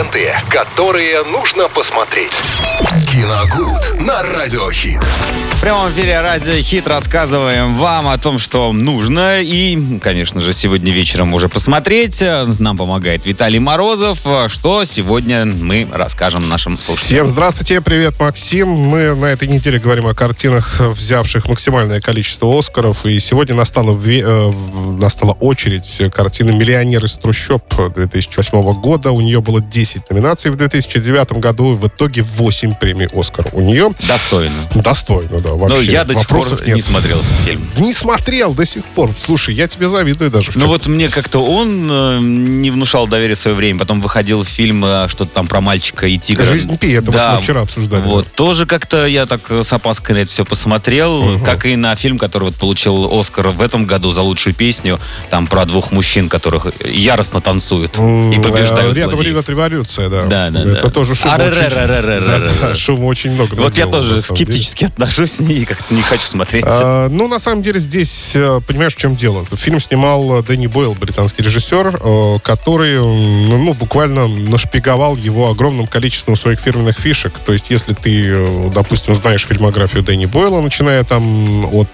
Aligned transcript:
ленты, 0.00 0.32
которые 0.48 1.22
нужно 1.24 1.68
посмотреть. 1.68 2.32
Киногуд 3.10 4.00
на 4.00 4.22
радиохит. 4.22 5.02
В 5.60 5.62
прямом 5.62 5.90
эфире 5.90 6.22
Радио 6.22 6.54
Хит 6.54 6.88
рассказываем 6.88 7.76
вам 7.76 8.08
о 8.08 8.16
том, 8.16 8.38
что 8.38 8.72
нужно 8.72 9.42
и, 9.42 9.98
конечно 9.98 10.40
же, 10.40 10.54
сегодня 10.54 10.90
вечером 10.90 11.34
уже 11.34 11.50
посмотреть. 11.50 12.22
Нам 12.60 12.78
помогает 12.78 13.26
Виталий 13.26 13.58
Морозов, 13.58 14.20
что 14.48 14.86
сегодня 14.86 15.44
мы 15.44 15.86
расскажем 15.92 16.48
нашим 16.48 16.78
слушателям. 16.78 17.26
Всем 17.26 17.28
здравствуйте, 17.28 17.82
привет, 17.82 18.18
Максим. 18.18 18.68
Мы 18.68 19.14
на 19.14 19.26
этой 19.26 19.48
неделе 19.48 19.78
говорим 19.78 20.06
о 20.06 20.14
картинах, 20.14 20.80
взявших 20.80 21.46
максимальное 21.46 22.00
количество 22.00 22.58
Оскаров, 22.58 23.04
и 23.04 23.20
сегодня 23.20 23.54
настала, 23.54 24.00
э, 24.02 24.50
настала 24.98 25.32
очередь 25.32 26.00
картины 26.14 26.52
«Миллионер 26.52 27.04
из 27.04 27.18
трущоб» 27.18 27.62
2008 27.94 28.80
года. 28.80 29.10
У 29.10 29.20
нее 29.20 29.42
было 29.42 29.60
10 29.60 29.89
10 29.94 30.10
номинаций 30.10 30.50
в 30.50 30.56
2009 30.56 31.32
году, 31.32 31.70
в 31.72 31.88
итоге 31.88 32.22
8 32.22 32.74
премий 32.74 33.08
«Оскар» 33.12 33.46
у 33.52 33.60
нее. 33.60 33.92
Достойно. 34.06 34.54
Достойно, 34.74 35.40
да. 35.40 35.50
Вообще. 35.50 35.76
Но 35.76 35.82
я 35.82 36.04
до 36.04 36.14
сих 36.14 36.28
пор 36.28 36.46
нет. 36.66 36.76
не 36.76 36.80
смотрел 36.80 37.18
этот 37.18 37.38
фильм. 37.44 37.66
Не 37.76 37.92
смотрел 37.92 38.54
до 38.54 38.66
сих 38.66 38.84
пор. 38.84 39.10
Слушай, 39.18 39.54
я 39.54 39.66
тебе 39.66 39.88
завидую 39.88 40.30
даже. 40.30 40.52
Ну 40.54 40.66
вот 40.66 40.86
мне 40.86 41.08
как-то 41.08 41.44
он 41.44 41.88
э, 41.90 42.18
не 42.20 42.70
внушал 42.70 43.06
доверия 43.08 43.34
в 43.34 43.38
свое 43.38 43.56
время. 43.56 43.78
Потом 43.78 44.00
выходил 44.00 44.44
фильм 44.44 44.84
э, 44.84 45.08
что-то 45.08 45.32
там 45.32 45.46
про 45.46 45.60
мальчика 45.60 46.06
и 46.06 46.18
тигра. 46.18 46.44
«Жизнь 46.44 46.78
Пи», 46.78 46.92
это 46.92 47.10
да. 47.10 47.30
вот 47.30 47.38
мы 47.38 47.42
вчера 47.42 47.60
обсуждали. 47.62 48.02
Вот. 48.02 48.24
Да. 48.24 48.30
Тоже 48.34 48.66
как-то 48.66 49.06
я 49.06 49.26
так 49.26 49.40
э, 49.50 49.64
с 49.64 49.72
опаской 49.72 50.14
на 50.14 50.18
это 50.20 50.30
все 50.30 50.44
посмотрел. 50.44 51.18
Угу. 51.18 51.44
Как 51.44 51.66
и 51.66 51.76
на 51.76 51.96
фильм, 51.96 52.18
который 52.18 52.44
вот 52.44 52.54
получил 52.54 53.18
«Оскар» 53.18 53.48
в 53.48 53.60
этом 53.60 53.86
году 53.86 54.12
за 54.12 54.22
лучшую 54.22 54.54
песню. 54.54 55.00
Там 55.30 55.46
про 55.46 55.64
двух 55.64 55.90
мужчин, 55.90 56.28
которых 56.28 56.66
э, 56.66 56.90
яростно 56.90 57.40
танцуют 57.40 57.98
и 57.98 58.40
побеждают 58.40 58.96
э, 58.96 59.00
злодеев 59.40 59.79
революция, 59.80 60.08
да. 60.08 60.24
Да, 60.24 60.50
да, 60.50 60.60
Это 60.60 60.82
да. 60.82 60.90
тоже 60.90 61.14
шум 61.14 61.32
очень... 61.40 62.74
Шума 62.74 63.04
очень 63.06 63.32
много. 63.32 63.54
Вот 63.54 63.76
я 63.76 63.86
тоже 63.86 64.20
скептически 64.20 64.84
отношусь 64.84 65.36
к 65.36 65.40
и 65.42 65.64
как-то 65.64 65.94
не 65.94 66.02
хочу 66.02 66.26
смотреть. 66.26 66.64
А, 66.66 67.08
ну, 67.08 67.28
на 67.28 67.38
самом 67.38 67.62
деле, 67.62 67.80
здесь, 67.80 68.32
э, 68.34 68.60
понимаешь, 68.66 68.94
в 68.94 68.98
чем 68.98 69.14
дело. 69.14 69.44
Фильм 69.56 69.80
снимал 69.80 70.38
э, 70.38 70.42
Дэнни 70.42 70.66
Бойл, 70.66 70.94
британский 70.94 71.42
режиссер, 71.42 72.00
э, 72.02 72.38
который, 72.42 72.98
ну, 72.98 73.74
буквально 73.74 74.26
нашпиговал 74.28 75.16
его 75.16 75.50
огромным 75.50 75.86
количеством 75.86 76.36
своих 76.36 76.60
фирменных 76.60 76.98
фишек. 76.98 77.32
То 77.44 77.52
есть, 77.52 77.70
если 77.70 77.94
ты, 77.94 78.70
допустим, 78.72 79.14
знаешь 79.14 79.46
фильмографию 79.46 80.02
Дэнни 80.02 80.26
Бойла, 80.26 80.60
начиная 80.60 81.04
там 81.04 81.64
от... 81.74 81.88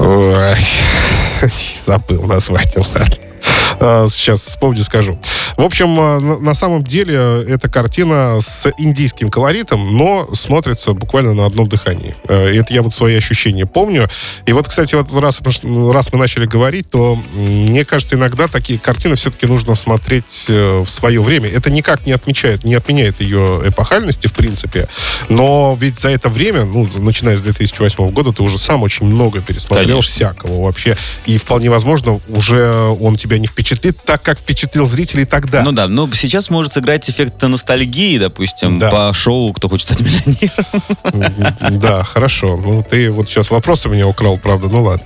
Забыл 1.84 2.22
назвать 2.24 2.76
ладно. 2.76 3.29
А, 3.78 4.06
сейчас 4.08 4.42
вспомню, 4.42 4.84
скажу. 4.84 5.18
В 5.56 5.62
общем, 5.62 5.96
а, 5.98 6.18
на 6.18 6.54
самом 6.54 6.82
деле 6.82 7.44
эта 7.48 7.68
картина 7.68 8.38
с 8.40 8.70
индийским 8.78 9.30
колоритом, 9.30 9.96
но 9.96 10.28
смотрится 10.34 10.92
буквально 10.92 11.34
на 11.34 11.46
одном 11.46 11.68
дыхании. 11.68 12.14
Это 12.24 12.72
я 12.72 12.82
вот 12.82 12.92
свои 12.92 13.16
ощущения 13.16 13.66
помню. 13.66 14.08
И 14.46 14.52
вот, 14.52 14.68
кстати, 14.68 14.94
вот 14.94 15.12
раз, 15.20 15.40
раз 15.92 16.12
мы 16.12 16.18
начали 16.18 16.46
говорить, 16.46 16.90
то 16.90 17.18
мне 17.34 17.84
кажется, 17.84 18.16
иногда 18.16 18.48
такие 18.48 18.78
картины 18.78 19.16
все-таки 19.16 19.46
нужно 19.46 19.74
смотреть 19.74 20.46
э, 20.48 20.82
в 20.84 20.88
свое 20.88 21.20
время. 21.20 21.48
Это 21.48 21.70
никак 21.70 22.06
не 22.06 22.12
отмечает, 22.12 22.64
не 22.64 22.74
отменяет 22.74 23.20
ее 23.20 23.62
эпохальности, 23.64 24.26
в 24.26 24.32
принципе. 24.32 24.88
Но 25.28 25.76
ведь 25.78 25.98
за 25.98 26.10
это 26.10 26.28
время, 26.28 26.64
ну, 26.64 26.88
начиная 26.96 27.36
с 27.36 27.42
2008 27.42 28.10
года, 28.10 28.32
ты 28.32 28.42
уже 28.42 28.58
сам 28.58 28.82
очень 28.82 29.06
много 29.06 29.40
пересмотрел 29.40 29.88
Конечно. 29.88 30.10
всякого 30.10 30.64
вообще. 30.64 30.96
И 31.26 31.38
вполне 31.38 31.70
возможно, 31.70 32.20
уже 32.28 32.72
он 33.00 33.16
тебя 33.16 33.38
не 33.38 33.46
впечатляет 33.46 33.59
впечатлит 33.60 33.98
так, 34.04 34.22
как 34.22 34.38
впечатлил 34.38 34.86
зрителей 34.86 35.26
тогда. 35.26 35.62
Ну 35.62 35.72
да, 35.72 35.86
но 35.86 36.10
сейчас 36.12 36.48
может 36.48 36.72
сыграть 36.72 37.08
эффект 37.10 37.42
ностальгии, 37.42 38.16
допустим, 38.18 38.78
да. 38.78 38.90
по 38.90 39.12
шоу 39.12 39.52
«Кто 39.52 39.68
хочет 39.68 39.86
стать 39.86 40.00
миллионером». 40.00 41.78
Да, 41.78 42.02
хорошо. 42.02 42.56
Ну, 42.56 42.82
ты 42.88 43.10
вот 43.10 43.28
сейчас 43.28 43.50
вопрос 43.50 43.84
у 43.86 43.90
меня 43.90 44.06
украл, 44.06 44.38
правда, 44.38 44.68
ну 44.68 44.82
ладно. 44.82 45.04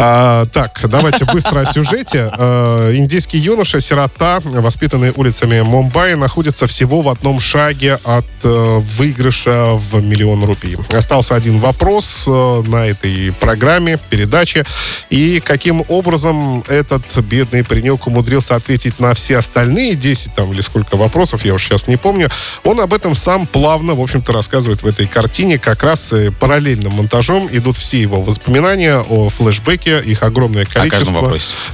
А, 0.00 0.46
так, 0.52 0.80
давайте 0.88 1.24
быстро 1.24 1.58
о 1.58 1.64
сюжете. 1.64 2.30
А, 2.32 2.94
индийский 2.94 3.38
юноша, 3.38 3.80
сирота, 3.80 4.38
воспитанный 4.44 5.12
улицами 5.14 5.60
Мумбаи, 5.60 6.14
находится 6.14 6.68
всего 6.68 7.02
в 7.02 7.08
одном 7.08 7.40
шаге 7.40 7.98
от 8.04 8.24
а, 8.44 8.78
выигрыша 8.78 9.72
в 9.74 10.00
миллион 10.00 10.44
рупий. 10.44 10.76
Остался 10.92 11.34
один 11.34 11.58
вопрос 11.58 12.26
а, 12.28 12.62
на 12.62 12.86
этой 12.86 13.32
программе, 13.32 13.98
передаче. 14.08 14.64
И 15.10 15.40
каким 15.44 15.84
образом 15.88 16.62
этот 16.68 17.02
бедный 17.18 17.64
паренек 17.68 18.06
умудрился 18.06 18.54
ответить 18.54 18.98
на 18.98 19.14
все 19.14 19.36
остальные 19.36 19.94
10 19.94 20.34
там 20.34 20.52
или 20.52 20.60
сколько 20.60 20.96
вопросов, 20.96 21.44
я 21.44 21.54
уж 21.54 21.64
сейчас 21.64 21.86
не 21.86 21.96
помню. 21.96 22.30
Он 22.64 22.80
об 22.80 22.92
этом 22.92 23.14
сам 23.14 23.46
плавно, 23.46 23.94
в 23.94 24.00
общем-то, 24.00 24.32
рассказывает 24.32 24.82
в 24.82 24.86
этой 24.86 25.06
картине. 25.06 25.58
Как 25.58 25.82
раз 25.82 26.12
параллельным 26.40 26.92
монтажом 26.92 27.48
идут 27.52 27.76
все 27.76 28.00
его 28.00 28.20
воспоминания 28.22 28.98
о 28.98 29.28
флешбеке 29.28 30.00
их 30.00 30.22
огромное 30.22 30.64
количество. 30.64 31.20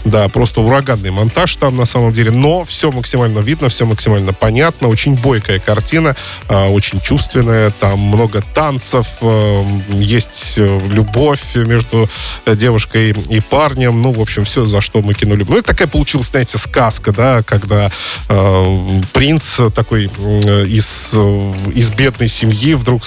Да, 0.04 0.28
просто 0.28 0.60
ураганный 0.60 1.10
монтаж 1.10 1.56
там 1.56 1.76
на 1.76 1.86
самом 1.86 2.12
деле, 2.12 2.30
но 2.30 2.64
все 2.64 2.90
максимально 2.90 3.38
видно, 3.38 3.68
все 3.68 3.86
максимально 3.86 4.32
понятно, 4.32 4.88
очень 4.88 5.14
бойкая 5.14 5.58
картина, 5.58 6.16
а, 6.48 6.68
очень 6.68 7.00
чувственная, 7.00 7.70
там 7.70 7.98
много 7.98 8.42
танцев, 8.54 9.06
э, 9.20 9.64
есть 9.90 10.54
э, 10.56 10.80
любовь 10.88 11.40
между 11.54 12.08
девушкой 12.46 13.14
и 13.30 13.40
парнем, 13.40 14.02
ну, 14.02 14.12
в 14.12 14.20
общем, 14.20 14.44
все, 14.44 14.64
за 14.64 14.80
что 14.80 15.02
мы 15.02 15.14
кинули. 15.14 15.44
Ну, 15.48 15.58
это 15.58 15.68
такая 15.68 15.83
получилась, 15.86 16.28
знаете, 16.28 16.58
сказка, 16.58 17.12
да, 17.12 17.42
когда 17.42 17.90
э, 18.28 19.00
принц 19.12 19.60
такой 19.74 20.10
э, 20.16 20.64
из, 20.66 21.12
из 21.74 21.90
бедной 21.90 22.28
семьи 22.28 22.74
вдруг 22.74 23.02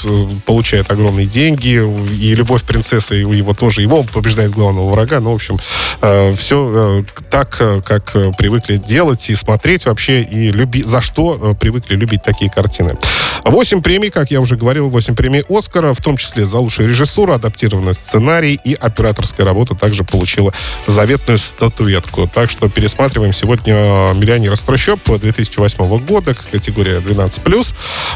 получает 0.45 0.91
огромные 0.91 1.25
деньги, 1.25 1.81
и 2.19 2.35
любовь 2.35 2.63
принцессы 2.63 3.15
его 3.15 3.53
тоже, 3.53 3.81
его 3.81 4.03
побеждает 4.03 4.51
главного 4.51 4.91
врага. 4.91 5.19
Ну, 5.19 5.31
в 5.31 5.35
общем, 5.35 5.57
э, 6.01 6.33
все 6.33 7.03
э, 7.03 7.21
так, 7.29 7.57
э, 7.59 7.81
как 7.83 8.13
привыкли 8.37 8.77
делать 8.77 9.29
и 9.29 9.35
смотреть 9.35 9.85
вообще, 9.85 10.21
и 10.23 10.51
люби... 10.51 10.83
за 10.83 11.01
что 11.01 11.55
привыкли 11.59 11.95
любить 11.95 12.23
такие 12.23 12.49
картины. 12.49 12.97
Восемь 13.43 13.81
премий, 13.81 14.09
как 14.09 14.31
я 14.31 14.41
уже 14.41 14.55
говорил, 14.55 14.89
восемь 14.89 15.15
премий 15.15 15.43
Оскара, 15.47 15.93
в 15.93 16.01
том 16.01 16.17
числе 16.17 16.45
за 16.45 16.57
лучшую 16.57 16.89
режиссуру, 16.89 17.33
адаптированный 17.33 17.93
сценарий 17.93 18.59
и 18.63 18.73
операторская 18.73 19.45
работа 19.45 19.75
также 19.75 20.03
получила 20.03 20.53
заветную 20.87 21.37
статуэтку. 21.37 22.27
Так 22.33 22.49
что 22.49 22.56
пересматриваем 22.73 23.33
сегодня 23.33 23.73
«Миллионер 24.13 24.53
из 24.53 24.61
трущоб» 24.61 24.99
2008 25.05 26.05
года, 26.05 26.35
категория 26.51 26.99
12+. 26.99 27.73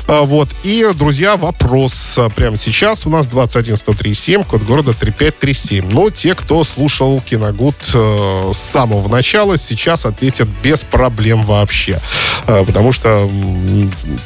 Вот. 0.08 0.50
И, 0.64 0.88
друзья, 0.96 1.38
вопрос 1.38 2.18
прямо 2.36 2.58
сейчас. 2.58 3.06
У 3.06 3.10
нас 3.10 3.28
21 3.28 3.78
137, 3.78 4.44
код 4.44 4.64
города 4.64 4.94
3537. 4.94 5.90
Но 5.92 6.10
те, 6.10 6.36
кто 6.36 6.64
слушал 6.64 7.22
Киногуд 7.22 7.76
э, 7.94 8.52
с 8.54 8.58
самого 8.58 9.08
начала, 9.08 9.58
сейчас 9.58 10.06
ответят 10.06 10.48
без 10.64 10.84
проблем 10.84 11.44
вообще. 11.44 12.00
Э, 12.48 12.64
потому 12.66 12.92
что, 12.92 13.30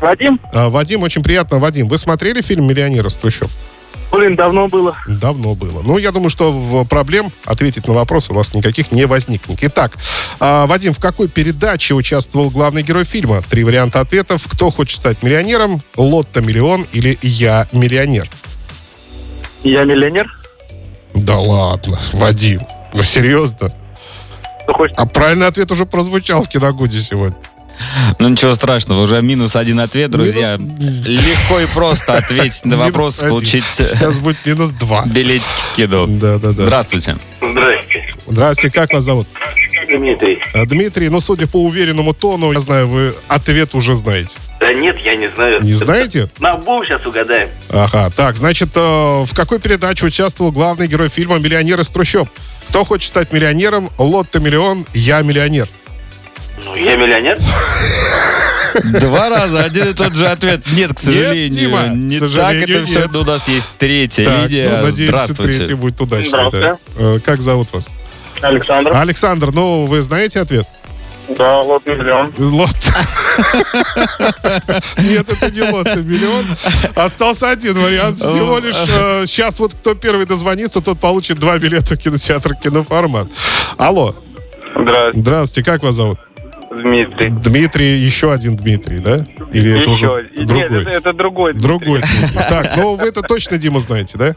Вадим. 0.00 0.40
А, 0.52 0.68
Вадим, 0.68 1.02
очень 1.02 1.22
приятно. 1.22 1.58
Вадим, 1.58 1.88
вы 1.88 1.96
смотрели 1.96 2.42
фильм 2.42 2.66
«Миллионер 2.66 3.06
из 3.06 3.14
трущоб»? 3.14 3.48
Блин, 4.10 4.36
давно 4.36 4.68
было. 4.68 4.94
Давно 5.08 5.54
было. 5.54 5.80
Ну, 5.82 5.96
я 5.96 6.12
думаю, 6.12 6.28
что 6.28 6.84
проблем 6.88 7.32
ответить 7.46 7.86
на 7.88 7.94
вопрос 7.94 8.28
у 8.28 8.34
вас 8.34 8.52
никаких 8.52 8.92
не 8.92 9.06
возникнет. 9.06 9.58
Итак, 9.62 9.96
а, 10.38 10.66
Вадим, 10.66 10.92
в 10.92 10.98
какой 10.98 11.28
передаче 11.28 11.94
участвовал 11.94 12.50
главный 12.50 12.82
герой 12.82 13.04
фильма? 13.04 13.40
Три 13.42 13.64
варианта 13.64 14.00
ответов. 14.00 14.46
Кто 14.48 14.70
хочет 14.70 14.98
стать 14.98 15.22
миллионером? 15.22 15.82
Лотто 15.96 16.42
миллион 16.42 16.86
или 16.92 17.18
Я 17.22 17.68
миллионер? 17.72 18.28
Я 19.62 19.84
миллионер? 19.84 20.30
Да 21.14 21.38
ладно, 21.38 21.98
Вадим. 22.12 22.60
Ну, 22.92 23.02
серьезно? 23.02 23.68
А 24.96 25.06
правильный 25.06 25.46
ответ 25.46 25.70
уже 25.72 25.86
прозвучал 25.86 26.42
в 26.42 26.48
киногуде 26.48 27.00
сегодня. 27.00 27.36
Ну 28.18 28.28
ничего 28.28 28.54
страшного, 28.54 29.02
уже 29.02 29.20
минус 29.22 29.56
один 29.56 29.80
ответ, 29.80 30.10
друзья. 30.10 30.56
Легко 30.58 31.60
и 31.60 31.66
просто 31.66 32.14
ответить 32.14 32.64
на 32.64 32.74
Минус 32.74 32.86
вопрос, 32.86 33.16
получить 33.16 33.64
Сейчас 33.64 34.18
будет 34.18 34.44
минус 34.44 34.70
два. 34.72 35.04
билетики 35.06 35.46
кино. 35.76 36.06
Да, 36.06 36.38
да, 36.38 36.52
да. 36.52 36.64
Здравствуйте. 36.64 37.16
Здрасте. 37.40 38.10
Здрасте, 38.26 38.70
как 38.70 38.92
вас 38.92 39.04
зовут? 39.04 39.26
Дмитрий. 39.88 40.40
А, 40.54 40.64
Дмитрий, 40.64 41.08
ну, 41.08 41.20
судя 41.20 41.46
по 41.46 41.62
уверенному 41.62 42.14
тону, 42.14 42.52
я 42.52 42.60
знаю, 42.60 42.86
вы 42.86 43.14
ответ 43.28 43.74
уже 43.74 43.94
знаете. 43.94 44.36
Да 44.60 44.72
нет, 44.72 44.96
я 44.98 45.16
не 45.16 45.28
знаю. 45.34 45.62
Не 45.62 45.74
знаете? 45.74 46.30
На 46.38 46.56
бум 46.56 46.84
сейчас 46.84 47.04
угадаем. 47.04 47.48
Ага, 47.68 48.10
так, 48.14 48.36
значит, 48.36 48.70
э, 48.74 48.80
в 48.80 49.30
какой 49.34 49.58
передаче 49.58 50.06
участвовал 50.06 50.52
главный 50.52 50.86
герой 50.86 51.08
фильма 51.08 51.38
«Миллионер 51.38 51.80
из 51.80 51.88
трущоб»? 51.88 52.28
Кто 52.72 52.86
хочет 52.86 53.10
стать 53.10 53.34
миллионером? 53.34 53.90
Лотто 53.98 54.40
миллион, 54.40 54.86
я 54.94 55.20
миллионер. 55.20 55.68
Ну, 56.64 56.74
я 56.74 56.96
миллионер. 56.96 57.36
Два 58.98 59.28
раза 59.28 59.62
один 59.62 59.88
и 59.88 59.92
тот 59.92 60.14
же 60.14 60.26
ответ. 60.26 60.62
Нет, 60.72 60.94
к 60.94 60.98
сожалению. 60.98 61.50
Дима, 61.50 61.88
не 61.88 62.16
к 62.16 62.20
так 62.20 62.30
сожалению, 62.30 62.76
это 62.78 62.86
все. 62.86 62.98
нет. 63.00 63.12
Но 63.12 63.20
у 63.20 63.24
нас 63.24 63.46
есть 63.46 63.68
третья 63.78 64.24
Так, 64.24 64.48
линия. 64.50 64.70
ну, 64.70 64.76
надеемся, 64.86 65.04
Здравствуйте. 65.04 65.58
третий 65.58 65.74
будет 65.74 66.00
удачный. 66.00 66.28
Здравствуйте. 66.30 66.66
да. 66.96 67.04
Э, 67.04 67.18
Как 67.22 67.42
зовут 67.42 67.70
вас? 67.74 67.88
Александр. 68.40 68.92
Александр, 68.96 69.50
ну, 69.52 69.84
вы 69.84 70.00
знаете 70.00 70.40
ответ? 70.40 70.66
Да, 70.66 70.81
вот 71.28 71.86
миллион. 71.86 72.32
Лотто. 72.38 72.92
Нет, 74.98 75.28
это 75.28 75.50
не 75.50 75.62
лотто 75.62 75.96
миллион. 75.96 76.44
Остался 76.94 77.50
один 77.50 77.74
вариант. 77.74 78.18
Всего 78.18 78.58
лишь 78.58 78.74
сейчас 79.28 79.58
вот 79.60 79.74
кто 79.74 79.94
первый 79.94 80.26
дозвонится, 80.26 80.80
тот 80.80 80.98
получит 80.98 81.38
два 81.38 81.58
билета 81.58 81.94
в 81.94 81.98
кинотеатр 81.98 82.54
киноформат. 82.54 83.28
Алло, 83.78 84.14
Здравствуйте, 84.74 85.20
здравствуйте, 85.20 85.70
как 85.70 85.82
вас 85.82 85.94
зовут? 85.94 86.18
Дмитрий. 86.70 87.28
Дмитрий, 87.28 87.96
еще 87.98 88.32
один 88.32 88.56
Дмитрий, 88.56 88.98
да? 88.98 89.26
Или 89.52 89.72
это 89.72 89.90
Еще. 89.90 90.08
уже 90.08 90.30
Нет, 90.34 90.46
другой? 90.48 90.80
это, 90.80 90.90
это 90.90 91.12
другой. 91.12 91.52
Другой 91.52 92.00
Дмитрий. 92.00 92.38
Так, 92.48 92.76
ну 92.76 92.96
вы 92.96 93.06
это 93.08 93.20
точно, 93.20 93.58
Дима, 93.58 93.80
знаете, 93.80 94.16
да? 94.16 94.34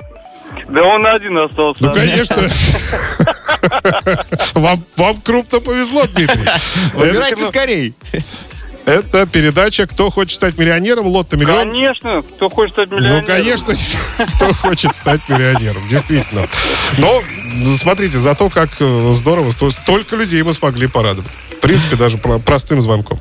Да 0.70 0.84
он 0.84 1.06
один 1.08 1.38
остался. 1.38 1.84
Ну, 1.84 1.94
конечно. 1.94 2.38
Вам, 4.54 4.84
вам 4.98 5.22
крупно 5.22 5.60
повезло, 5.60 6.06
Дмитрий. 6.06 6.46
Выбирайте 6.94 7.48
скорей. 7.48 7.94
Это 8.86 9.26
передача 9.26 9.88
«Кто 9.88 10.12
хочет 10.12 10.36
стать 10.36 10.60
миллионером?» 10.60 11.08
Лотто 11.08 11.38
миллион. 11.38 11.72
Конечно, 11.72 12.22
кто 12.22 12.50
хочет 12.50 12.74
стать 12.76 12.92
миллионером. 12.92 13.22
Ну, 13.22 13.26
конечно, 13.26 13.74
кто 14.36 14.54
хочет 14.54 14.96
стать 14.96 15.22
миллионером, 15.28 15.88
действительно. 15.88 16.48
Но, 17.00 17.24
ну, 17.56 17.76
смотрите, 17.78 18.20
зато 18.20 18.48
как 18.52 18.70
э, 18.80 19.14
здорово, 19.16 19.50
сто- 19.50 19.72
столько 19.72 20.16
людей 20.16 20.44
мы 20.44 20.54
смогли 20.54 20.86
порадовать. 20.86 21.32
В 21.58 21.62
принципе, 21.62 21.96
даже 21.96 22.20
про- 22.20 22.38
простым 22.38 22.80
звонком. 22.80 23.20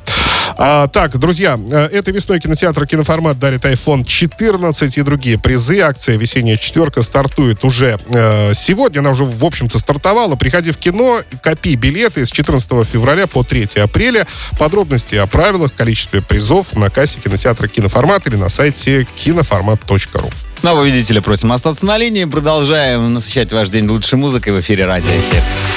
А, 0.57 0.87
так, 0.87 1.17
друзья, 1.17 1.57
э, 1.57 1.87
этой 1.87 2.13
весной 2.13 2.39
кинотеатр 2.39 2.87
«Киноформат» 2.87 3.37
дарит 3.37 3.65
iPhone 3.65 4.05
14 4.05 4.97
и 4.97 5.01
другие 5.01 5.37
призы. 5.37 5.81
Акция 5.81 6.17
«Весенняя 6.17 6.57
четверка» 6.57 7.03
стартует 7.03 7.65
уже 7.65 7.99
э, 8.07 8.53
сегодня. 8.53 8.99
Она 8.99 9.11
уже, 9.11 9.25
в 9.25 9.43
общем-то, 9.43 9.79
стартовала. 9.79 10.35
Приходи 10.35 10.71
в 10.71 10.77
кино, 10.77 11.21
копи 11.43 11.75
билеты 11.75 12.25
с 12.25 12.31
14 12.31 12.87
февраля 12.87 13.27
по 13.27 13.43
3 13.43 13.67
апреля. 13.81 14.25
Подробности 14.57 15.15
о 15.15 15.27
правилах, 15.27 15.73
количестве 15.73 16.21
призов 16.21 16.73
на 16.73 16.89
кассе 16.89 17.19
кинотеатра 17.19 17.67
«Киноформат» 17.67 18.25
или 18.27 18.35
на 18.37 18.47
сайте 18.47 19.05
киноформат.ру. 19.15 20.29
Нового 20.63 20.85
видителя 20.85 21.21
просим 21.21 21.51
остаться 21.51 21.85
на 21.85 21.97
линии. 21.97 22.25
Продолжаем 22.25 23.13
насыщать 23.13 23.51
ваш 23.51 23.69
день 23.69 23.87
лучшей 23.87 24.17
музыкой 24.17 24.53
в 24.53 24.61
эфире 24.61 24.85
Радио 24.85 25.11
Хит. 25.11 25.43